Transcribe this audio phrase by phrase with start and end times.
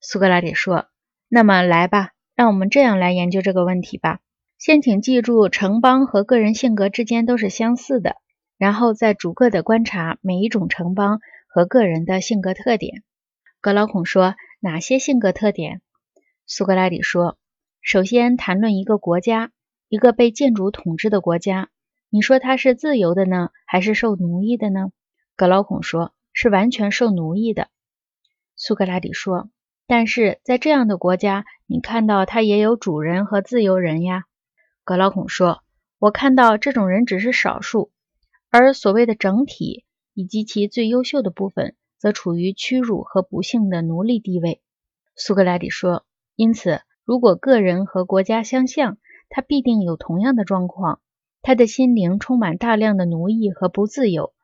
[0.00, 0.86] 苏格拉底说
[1.28, 4.20] ：“那么来吧，让我们这样来研究这个问题吧。
[4.58, 8.16] 先请记住，城邦和个人性格之间都是相似的，
[8.56, 13.02] 然后再逐个的观察每一种城邦和个人的性格特点。”
[13.60, 15.80] 格劳孔说：“哪些性格特点？”
[16.46, 17.36] 苏格拉底说
[17.82, 19.50] ：“首先谈论一个国家，
[19.88, 21.68] 一个被建筑统治的国家。
[22.08, 24.90] 你说它是自由的呢，还是受奴役的呢？”
[25.34, 27.68] 格劳孔说：“是完全受奴役的。”
[28.54, 29.50] 苏格拉底说
[29.86, 34.24] ：“但是在这样的国家，你看到它也有主人和自由人呀。”
[34.84, 35.62] 格劳孔说
[35.98, 37.90] ：“我看到这种人只是少数，
[38.50, 44.60] 而所谓的整体以及其最优秀的部分，则处于屈辱和不幸的奴隶地位。”
[45.16, 46.04] 苏格拉底说。
[46.38, 48.98] 因此，如果个人和国家相像，
[49.30, 51.00] 他必定有同样的状况。
[51.40, 54.34] 他的心灵充满大量的奴役和不自由，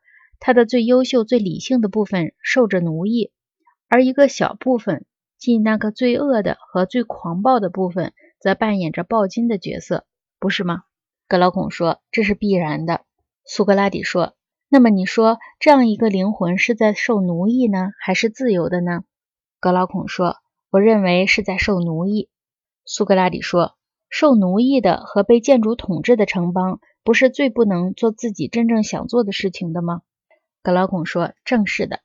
[0.41, 3.30] 他的最优秀、最理性的部分受着奴役，
[3.88, 5.05] 而一个小部分，
[5.42, 10.06] 即那个最恶的和最狂暴的部分，则扮演着暴君的角色，
[10.39, 10.84] 不是吗？
[11.27, 13.00] 格劳孔说：“这是必然的。”
[13.44, 14.36] 苏格拉底说
[14.70, 19.03] ：“那么你说，这样一个灵魂是在受奴役呢，还是自由的呢？”
[19.58, 20.36] 格劳孔说。
[20.70, 22.31] 我认为是在受奴役。
[22.84, 23.75] 苏格拉底说
[24.09, 30.03] ：“受奴役的和被建筑统治的城邦，不是最不能做自己真正想做的事情的吗？”
[30.62, 31.98] 格劳孔说：“正是的。”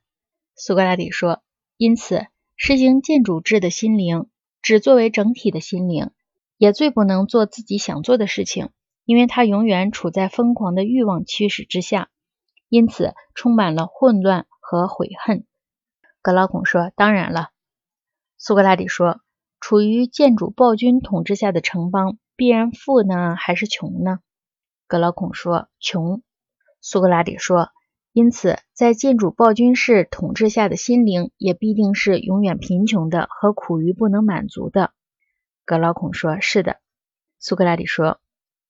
[0.56, 1.40] 苏格拉底说
[1.78, 2.26] ：“因此，
[2.60, 4.26] 实行建主制的心灵，
[4.62, 6.10] 只作为整体的心灵，
[6.56, 8.70] 也最不能做自己想做的事情，
[9.04, 12.10] 因为它永远处在疯狂的欲望驱使之下，
[12.68, 15.46] 因此充满了混乱和悔恨。”
[16.20, 17.50] 格劳孔说：“当然了。”
[18.36, 19.20] 苏格拉底说
[19.60, 24.18] ：“处于建主暴君统治下的城邦，必然富呢，还是穷呢？”
[24.88, 26.22] 格劳孔说：“穷。”
[26.82, 27.70] 苏格拉底说
[28.18, 34.90] ：“因此，在建主暴君式统治下的心灵，也必定是永远贫穷的和苦于不能满足的。”
[35.64, 36.78] 格劳孔说：“是的。”
[37.38, 38.18] 苏格拉底说：“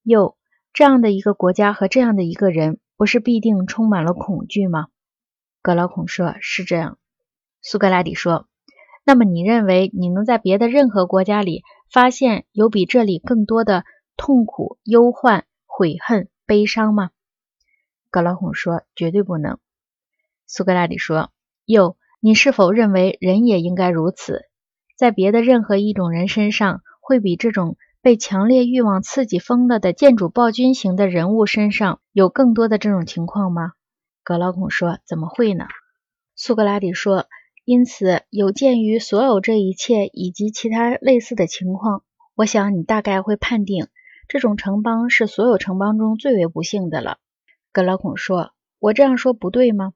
[0.05, 0.37] 又
[0.75, 4.89] 这样的一个国家和这样的一个人，不是必定充满了恐惧吗？”
[5.63, 6.99] 格劳孔说：“是这样。”
[7.63, 8.47] 苏格拉底说。
[9.07, 13.87] 那么你认为你能在别的任何国家里发现有比这里更多的
[14.19, 17.09] 痛苦、忧患、悔恨、悲伤吗？
[18.11, 19.59] 格劳孔说：“绝对不能。”
[20.47, 21.31] 苏格拉底说
[21.67, 24.43] ：“又，你是否认为人也应该如此？
[24.97, 33.73] 在别的任何一种人身上，会比这种被强烈欲望刺激疯了的建主暴君型的人物身上有更多的这种情况吗？”
[34.25, 35.67] 格劳孔说：“怎么会呢？”
[36.37, 37.27] 苏格拉底说。
[37.71, 42.03] 因此，有鉴于所有这一切以及其他类似的情况，
[42.35, 43.89] 我想你大概会判定
[44.27, 47.19] 这种城邦是所有城邦中最为不幸的了。
[47.79, 49.93] 格老孔说：“我这样说不对吗？”